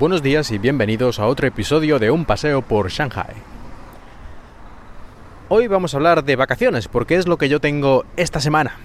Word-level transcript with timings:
buenos 0.00 0.22
días 0.22 0.50
y 0.50 0.56
bienvenidos 0.56 1.20
a 1.20 1.26
otro 1.26 1.46
episodio 1.46 1.98
de 1.98 2.10
Un 2.10 2.24
paseo 2.24 2.62
por 2.62 2.88
Shanghai. 2.88 3.34
Hoy 5.50 5.66
vamos 5.66 5.92
a 5.92 5.98
hablar 5.98 6.24
de 6.24 6.36
vacaciones 6.36 6.88
porque 6.88 7.16
es 7.16 7.28
lo 7.28 7.36
que 7.36 7.50
yo 7.50 7.60
tengo 7.60 8.06
esta 8.16 8.40
semana. 8.40 8.76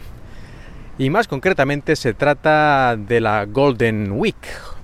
Y 0.98 1.10
más 1.10 1.30
concretamente 1.30 1.96
se 1.96 2.14
trata 2.14 2.98
de 2.98 3.22
la 3.22 3.46
Golden 3.46 4.12
Week, 4.12 4.36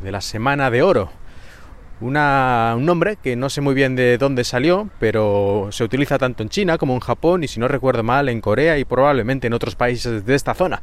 de 0.02 0.12
la 0.14 0.22
Semana 0.22 0.72
de 0.72 0.82
Oro. 0.82 1.12
un 2.00 2.14
nombre 2.14 3.18
que 3.22 3.36
no 3.36 3.50
sé 3.50 3.60
muy 3.60 3.74
bien 3.74 3.98
de 3.98 4.18
dónde 4.18 4.46
salió, 4.46 4.90
pero 5.02 5.68
se 5.72 5.84
utiliza 5.84 6.18
tanto 6.18 6.44
en 6.44 6.50
China 6.50 6.78
como 6.78 6.94
en 6.94 7.02
Japón 7.02 7.44
y 7.44 7.50
si 7.50 7.60
no 7.60 7.68
recuerdo 7.68 8.04
mal 8.04 8.30
en 8.30 8.40
Corea 8.40 8.78
y 8.78 8.86
probablemente 8.86 9.48
en 9.48 9.54
otros 9.54 9.76
países 9.76 10.26
de 10.26 10.36
esta 10.36 10.54
zona. 10.54 10.82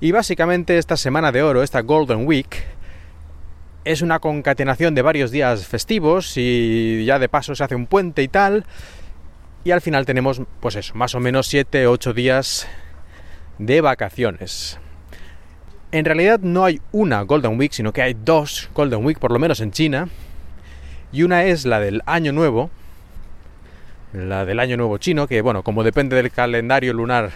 Y 0.00 0.12
básicamente 0.12 0.76
esta 0.76 0.98
Semana 0.98 1.32
de 1.32 1.42
Oro, 1.42 1.62
esta 1.62 1.80
Golden 1.80 2.26
Week, 2.26 2.62
es 3.86 4.02
una 4.02 4.18
concatenación 4.18 4.96
de 4.96 5.02
varios 5.02 5.30
días 5.30 5.64
festivos 5.64 6.32
y 6.36 7.04
ya 7.04 7.20
de 7.20 7.28
paso 7.28 7.54
se 7.54 7.62
hace 7.62 7.76
un 7.76 7.86
puente 7.86 8.20
y 8.20 8.26
tal. 8.26 8.64
Y 9.62 9.70
al 9.70 9.80
final 9.80 10.04
tenemos, 10.04 10.42
pues 10.58 10.74
eso, 10.74 10.92
más 10.96 11.14
o 11.14 11.20
menos 11.20 11.46
7 11.46 11.86
8 11.86 12.12
días 12.12 12.66
de 13.58 13.80
vacaciones. 13.80 14.80
En 15.92 16.04
realidad 16.04 16.40
no 16.40 16.64
hay 16.64 16.80
una 16.90 17.22
Golden 17.22 17.56
Week, 17.60 17.70
sino 17.70 17.92
que 17.92 18.02
hay 18.02 18.14
dos 18.14 18.68
Golden 18.74 19.04
Week, 19.04 19.20
por 19.20 19.30
lo 19.30 19.38
menos 19.38 19.60
en 19.60 19.70
China. 19.70 20.08
Y 21.12 21.22
una 21.22 21.44
es 21.44 21.64
la 21.64 21.78
del 21.78 22.02
Año 22.06 22.32
Nuevo, 22.32 22.70
la 24.12 24.44
del 24.44 24.58
Año 24.58 24.76
Nuevo 24.76 24.98
chino, 24.98 25.28
que 25.28 25.42
bueno, 25.42 25.62
como 25.62 25.84
depende 25.84 26.16
del 26.16 26.32
calendario 26.32 26.92
lunar, 26.92 27.30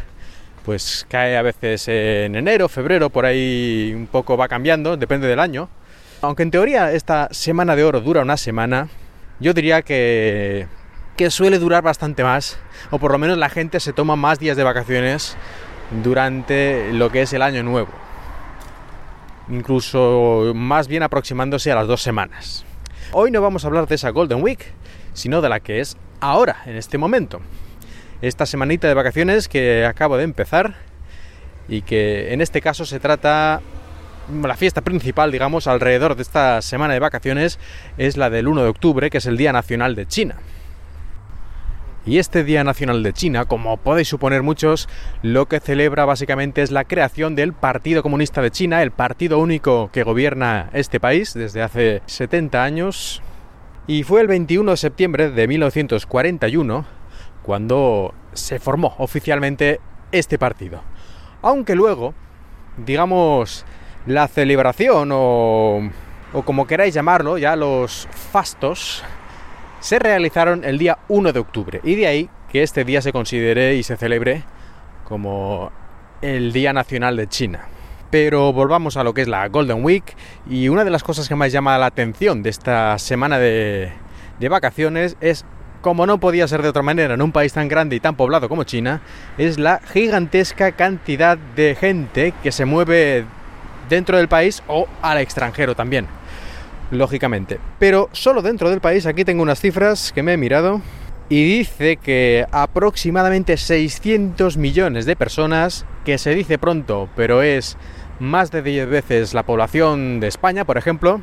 pues 0.65 1.07
cae 1.09 1.37
a 1.37 1.43
veces 1.43 1.87
en 1.87 2.35
enero, 2.35 2.69
febrero, 2.69 3.09
por 3.09 3.25
ahí 3.25 3.93
un 3.95 4.09
poco 4.09 4.37
va 4.37 4.49
cambiando, 4.49 4.97
depende 4.97 5.29
del 5.29 5.39
año. 5.39 5.69
Aunque 6.23 6.43
en 6.43 6.51
teoría 6.51 6.93
esta 6.93 7.29
semana 7.31 7.77
de 7.77 7.85
oro 7.85 8.01
dura 8.03 8.21
una 8.21 8.37
semana, 8.37 8.89
yo 9.39 9.55
diría 9.55 9.81
que, 9.81 10.67
que 11.17 11.31
suele 11.31 11.59
durar 11.59 11.83
bastante 11.83 12.23
más, 12.23 12.59
o 12.91 12.99
por 12.99 13.13
lo 13.13 13.19
menos 13.19 13.39
la 13.39 13.49
gente 13.49 13.81
se 13.81 13.95
toma 13.95 14.17
más 14.17 14.39
días 14.39 14.57
de 14.57 14.63
vacaciones 14.63 15.37
durante 16.03 16.93
lo 16.93 17.11
que 17.11 17.23
es 17.23 17.33
el 17.33 17.41
año 17.41 17.63
nuevo. 17.63 17.89
Incluso 19.49 20.53
más 20.55 20.89
bien 20.89 21.03
aproximándose 21.03 21.73
a 21.73 21.75
las 21.75 21.87
dos 21.87 22.03
semanas. 22.03 22.67
Hoy 23.13 23.31
no 23.31 23.41
vamos 23.41 23.65
a 23.65 23.69
hablar 23.69 23.89
de 23.89 23.95
esa 23.95 24.11
Golden 24.11 24.43
Week, 24.43 24.63
sino 25.15 25.41
de 25.41 25.49
la 25.49 25.61
que 25.61 25.81
es 25.81 25.97
ahora, 26.21 26.59
en 26.67 26.77
este 26.77 26.99
momento. 26.99 27.41
Esta 28.21 28.45
semanita 28.45 28.87
de 28.89 28.95
vacaciones 28.95 29.49
que 29.49 29.87
acabo 29.87 30.19
de 30.19 30.25
empezar 30.25 30.75
y 31.67 31.81
que 31.81 32.35
en 32.35 32.43
este 32.43 32.61
caso 32.61 32.85
se 32.85 33.01
trata 33.01 33.63
la 34.31 34.57
fiesta 34.57 34.81
principal, 34.81 35.33
digamos, 35.33 35.67
alrededor 35.67 36.17
de 36.17 36.23
esta 36.23 36.63
semana 36.63 36.95
de 36.95 37.01
vacaciones 37.01 37.59
es 37.99 38.17
la 38.17 38.31
del 38.31 38.49
1 38.49 38.63
de 38.63 38.69
octubre, 38.69 39.11
que 39.11 39.19
es 39.19 39.27
el 39.27 39.37
Día 39.37 39.53
Nacional 39.53 39.95
de 39.95 40.07
China. 40.07 40.37
Y 42.07 42.19
este 42.19 42.45
Día 42.45 42.65
Nacional 42.65 43.03
de 43.03 43.13
China, 43.13 43.45
como 43.45 43.77
podéis 43.77 44.09
suponer 44.09 44.43
muchos, 44.43 44.89
lo 45.23 45.47
que 45.47 45.61
celebra 45.61 46.07
básicamente 46.07 46.63
es 46.63 46.71
la 46.71 46.85
creación 46.85 47.35
del 47.35 47.53
Partido 47.53 48.03
Comunista 48.03 48.41
de 48.41 48.51
China, 48.51 48.83
el 48.83 48.91
partido 48.91 49.39
único 49.39 49.91
que 49.93 50.03
gobierna 50.03 50.71
este 50.73 50.99
país 50.99 51.35
desde 51.35 51.63
hace 51.63 52.01
70 52.07 52.65
años. 52.65 53.23
Y 53.87 54.03
fue 54.05 54.23
el 54.23 54.29
21 54.29 54.71
de 54.71 54.77
septiembre 54.79 55.31
de 55.31 55.47
1941 55.47 56.87
cuando 57.43 58.15
se 58.33 58.59
formó 58.59 58.95
oficialmente 58.99 59.81
este 60.11 60.39
partido. 60.39 60.83
Aunque 61.43 61.75
luego, 61.75 62.15
digamos, 62.79 63.67
la 64.07 64.29
celebración 64.29 65.11
o, 65.13 65.81
o 66.33 66.43
como 66.43 66.67
queráis 66.67 66.95
llamarlo, 66.95 67.39
ya 67.39 67.57
los 67.57 68.09
fastos, 68.11 69.03
se 69.81 69.99
realizaron 69.99 70.65
el 70.65 70.79
día 70.79 70.99
1 71.09 71.33
de 71.33 71.41
octubre. 71.41 71.81
Y 71.85 71.95
de 71.97 72.07
ahí 72.07 72.31
que 72.51 72.63
este 72.63 72.85
día 72.85 73.03
se 73.03 73.13
considere 73.13 73.77
y 73.77 73.83
se 73.83 73.97
celebre 73.97 74.45
como 75.05 75.73
el 76.23 76.53
Día 76.53 76.73
Nacional 76.73 77.17
de 77.17 77.29
China. 77.29 77.67
Pero 78.11 78.53
volvamos 78.53 78.97
a 78.97 79.05
lo 79.05 79.15
que 79.15 79.23
es 79.23 79.29
la 79.29 79.49
Golden 79.49 79.85
Week 79.85 80.17
y 80.49 80.69
una 80.69 80.85
de 80.85 80.91
las 80.91 81.03
cosas 81.03 81.29
que 81.29 81.37
más 81.37 81.53
llama 81.53 81.79
la 81.79 81.87
atención 81.87 82.43
de 82.43 82.51
esta 82.51 82.99
semana 82.99 83.39
de, 83.39 83.93
de 84.41 84.49
vacaciones 84.49 85.17
es, 85.21 85.45
como 85.81 86.07
no 86.07 86.19
podía 86.19 86.49
ser 86.49 86.63
de 86.63 86.69
otra 86.69 86.83
manera 86.83 87.15
en 87.15 87.23
un 87.23 87.33
país 87.33 87.53
tan 87.53 87.69
grande 87.69 87.97
y 87.97 88.01
tan 88.01 88.17
poblado 88.17 88.49
como 88.49 88.65
China, 88.65 89.01
es 89.39 89.59
la 89.59 89.81
gigantesca 89.93 90.73
cantidad 90.73 91.39
de 91.39 91.77
gente 91.77 92.35
que 92.43 92.51
se 92.51 92.65
mueve 92.65 93.25
dentro 93.91 94.17
del 94.17 94.29
país 94.29 94.63
o 94.69 94.87
al 95.03 95.19
extranjero 95.19 95.75
también, 95.75 96.07
lógicamente. 96.91 97.59
Pero 97.79 98.09
solo 98.13 98.41
dentro 98.41 98.71
del 98.71 98.81
país, 98.81 99.05
aquí 99.05 99.25
tengo 99.27 99.43
unas 99.43 99.61
cifras 99.61 100.13
que 100.13 100.23
me 100.23 100.33
he 100.33 100.37
mirado 100.39 100.81
y 101.29 101.59
dice 101.59 101.97
que 101.97 102.47
aproximadamente 102.51 103.57
600 103.57 104.57
millones 104.57 105.05
de 105.05 105.17
personas, 105.17 105.85
que 106.05 106.17
se 106.17 106.35
dice 106.35 106.59
pronto, 106.59 107.11
pero 107.15 107.43
es 107.43 107.77
más 108.19 108.51
de 108.51 108.63
10 108.63 108.89
veces 108.89 109.35
la 109.35 109.45
población 109.45 110.21
de 110.21 110.29
España, 110.29 110.65
por 110.65 110.79
ejemplo, 110.79 111.21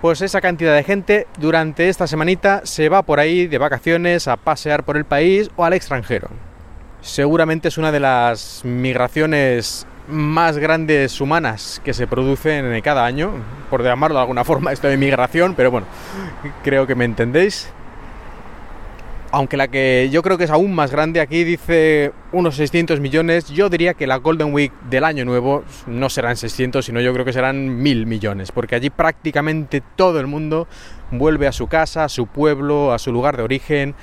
pues 0.00 0.20
esa 0.22 0.40
cantidad 0.40 0.74
de 0.74 0.84
gente 0.84 1.26
durante 1.38 1.88
esta 1.88 2.06
semanita 2.06 2.62
se 2.64 2.88
va 2.88 3.02
por 3.02 3.18
ahí 3.18 3.46
de 3.46 3.58
vacaciones 3.58 4.28
a 4.28 4.36
pasear 4.36 4.84
por 4.84 4.96
el 4.96 5.04
país 5.04 5.50
o 5.56 5.64
al 5.64 5.72
extranjero. 5.72 6.28
Seguramente 7.00 7.68
es 7.68 7.78
una 7.78 7.92
de 7.92 8.00
las 8.00 8.62
migraciones 8.64 9.86
más 10.08 10.58
grandes 10.58 11.20
humanas 11.20 11.80
que 11.84 11.94
se 11.94 12.06
producen 12.06 12.80
cada 12.82 13.04
año, 13.04 13.32
por 13.70 13.82
llamarlo 13.82 14.16
de 14.16 14.22
alguna 14.22 14.44
forma, 14.44 14.72
esto 14.72 14.88
de 14.88 14.96
migración, 14.96 15.54
pero 15.54 15.70
bueno, 15.70 15.86
creo 16.62 16.86
que 16.86 16.94
me 16.94 17.04
entendéis. 17.04 17.70
Aunque 19.32 19.56
la 19.56 19.68
que 19.68 20.08
yo 20.10 20.22
creo 20.22 20.38
que 20.38 20.44
es 20.44 20.50
aún 20.50 20.74
más 20.74 20.92
grande, 20.92 21.20
aquí 21.20 21.44
dice 21.44 22.12
unos 22.32 22.56
600 22.56 23.00
millones, 23.00 23.48
yo 23.48 23.68
diría 23.68 23.94
que 23.94 24.06
la 24.06 24.16
Golden 24.16 24.54
Week 24.54 24.72
del 24.88 25.04
año 25.04 25.24
nuevo 25.24 25.64
no 25.86 26.08
serán 26.08 26.36
600, 26.36 26.84
sino 26.84 27.00
yo 27.00 27.12
creo 27.12 27.24
que 27.24 27.32
serán 27.32 27.82
mil 27.82 28.06
millones, 28.06 28.52
porque 28.52 28.76
allí 28.76 28.88
prácticamente 28.88 29.82
todo 29.96 30.20
el 30.20 30.26
mundo 30.26 30.68
vuelve 31.10 31.48
a 31.48 31.52
su 31.52 31.66
casa, 31.66 32.04
a 32.04 32.08
su 32.08 32.28
pueblo, 32.28 32.92
a 32.92 32.98
su 32.98 33.12
lugar 33.12 33.36
de 33.36 33.42
origen 33.42 33.94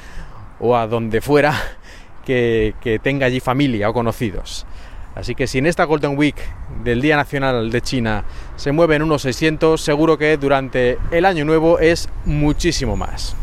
o 0.60 0.76
a 0.76 0.88
donde 0.88 1.22
fuera 1.22 1.54
que, 2.26 2.76
que 2.82 3.00
tenga 3.00 3.26
allí 3.26 3.40
familia 3.40 3.90
o 3.90 3.94
conocidos. 3.94 4.68
Así 5.16 5.36
que 5.36 5.48
si 5.48 5.60
en 5.60 5.68
esta 5.68 5.84
Golden 5.84 6.18
Week 6.18 6.36
del 6.84 7.02
Día 7.02 7.16
Nacional 7.16 7.70
de 7.70 7.82
China 7.82 8.24
se 8.56 8.72
mueven 8.72 9.02
unos 9.02 9.22
600, 9.22 9.80
seguro 9.80 10.18
que 10.18 10.38
durante 10.38 10.98
el 11.12 11.26
año 11.26 11.46
nuevo 11.46 11.80
es 11.80 12.10
muchísimo 12.26 12.96
más. 12.96 13.36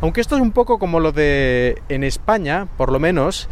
Aunque 0.00 0.20
esto 0.20 0.36
es 0.36 0.42
un 0.42 0.52
poco 0.52 0.78
como 0.78 1.00
lo 1.00 1.12
de 1.12 1.82
en 1.88 2.04
España, 2.04 2.66
por 2.76 2.90
lo 2.92 2.98
menos, 2.98 3.48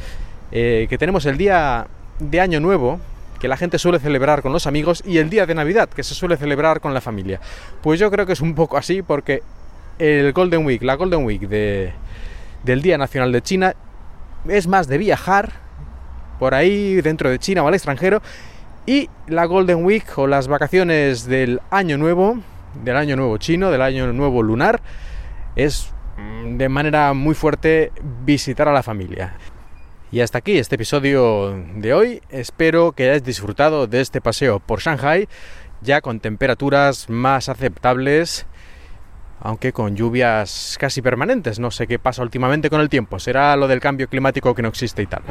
eh, 0.51 0.87
que 0.89 0.99
tenemos 0.99 1.25
el 1.27 1.39
día 1.39 1.87
de 2.19 2.41
Año 2.41 2.61
Nuevo, 2.61 3.01
que 3.41 3.49
la 3.49 3.57
gente 3.57 3.79
suele 3.79 3.99
celebrar 3.99 4.43
con 4.43 4.53
los 4.53 4.67
amigos, 4.67 5.03
y 5.07 5.19
el 5.19 5.31
día 5.31 5.47
de 5.47 5.55
Navidad, 5.55 5.89
que 5.89 6.03
se 6.03 6.15
suele 6.15 6.37
celebrar 6.37 6.81
con 6.81 6.95
la 6.95 7.01
familia. 7.01 7.41
Pues 7.83 7.99
yo 7.99 8.11
creo 8.11 8.27
que 8.27 8.35
es 8.35 8.41
un 8.41 8.55
poco 8.55 8.77
así, 8.77 9.03
porque 9.03 9.43
el 9.99 10.33
Golden 10.33 10.65
Week, 10.65 10.83
la 10.83 10.95
Golden 10.95 11.25
Week 11.25 11.41
de, 11.41 11.93
del 12.65 12.83
Día 12.83 12.99
Nacional 12.99 13.33
de 13.33 13.43
China, 13.43 13.75
es 14.47 14.67
más 14.67 14.89
de 14.89 14.99
viajar, 14.99 15.53
por 16.43 16.57
ahí 16.57 17.01
dentro 17.03 17.31
de 17.31 17.39
China 17.39 17.63
o 17.63 17.69
al 17.69 17.75
extranjero. 17.75 18.21
Y 18.85 19.09
la 19.29 19.45
Golden 19.45 19.85
Week 19.85 20.19
o 20.19 20.27
las 20.27 20.49
vacaciones 20.49 21.25
del 21.29 21.61
Año 21.71 21.99
Nuevo, 21.99 22.37
del 22.83 22.97
Año 22.97 23.15
Nuevo 23.15 23.39
chino, 23.39 23.71
del 23.71 23.81
Año 23.81 24.13
Nuevo 24.13 24.43
lunar, 24.43 24.81
es 25.55 25.93
mm, 26.19 26.57
de 26.57 26.69
manera 26.69 27.13
muy 27.13 27.37
fuerte 27.37 27.93
visitar 28.25 28.67
a 28.67 28.73
la 28.73 28.83
familia. 28.83 29.37
Y 30.11 30.19
hasta 30.19 30.39
aquí 30.39 30.59
este 30.59 30.75
episodio 30.75 31.57
de 31.77 31.95
hoy. 31.95 32.23
Espero 32.29 32.91
que 32.91 33.05
hayáis 33.05 33.23
disfrutado 33.23 33.87
de 33.87 34.01
este 34.01 34.21
paseo 34.21 34.59
por 34.59 34.81
Shanghai, 34.81 35.29
ya 35.81 36.01
con 36.01 36.19
temperaturas 36.19 37.09
más 37.09 37.49
aceptables, 37.49 38.47
aunque 39.43 39.73
con 39.73 39.97
lluvias 39.97 40.77
casi 40.79 41.03
permanentes. 41.03 41.59
No 41.59 41.71
sé 41.71 41.87
qué 41.87 41.99
pasa 41.99 42.23
últimamente 42.23 42.71
con 42.71 42.81
el 42.81 42.89
tiempo. 42.89 43.19
Será 43.19 43.57
lo 43.57 43.67
del 43.67 43.81
cambio 43.81 44.09
climático 44.09 44.55
que 44.55 44.63
no 44.63 44.69
existe 44.69 45.03
y 45.03 45.07
tal. 45.07 45.23